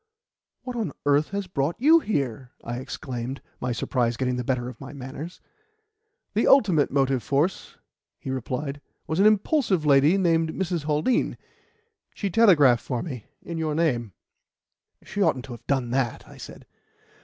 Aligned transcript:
"What 0.63 0.75
on 0.75 0.93
earth 1.05 1.29
has 1.29 1.45
brought 1.45 1.75
you 1.79 1.99
here?" 1.99 2.49
I 2.63 2.77
exclaimed, 2.77 3.39
my 3.59 3.71
surprise 3.71 4.17
getting 4.17 4.35
the 4.35 4.43
better 4.43 4.67
of 4.67 4.81
my 4.81 4.93
manners. 4.93 5.39
"The 6.33 6.47
ultimate 6.47 6.89
motive 6.89 7.21
force," 7.21 7.77
he 8.17 8.31
replied, 8.31 8.81
"was 9.05 9.19
an 9.19 9.27
impulsive 9.27 9.85
lady 9.85 10.17
named 10.17 10.53
Mrs. 10.53 10.85
Haldean. 10.85 11.37
She 12.15 12.31
telegraphed 12.31 12.81
for 12.81 13.03
me 13.03 13.27
in 13.43 13.59
your 13.59 13.75
name." 13.75 14.13
"She 15.03 15.21
oughtn't 15.21 15.45
to 15.45 15.51
have 15.51 15.67
done 15.67 15.91
that," 15.91 16.27
I 16.27 16.37
said. 16.37 16.65